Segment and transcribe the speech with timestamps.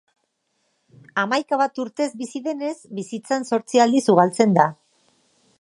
[1.23, 4.71] Hamaika bat urtez bizi denez, bizitzan zortzi aldiz ugaltzen da.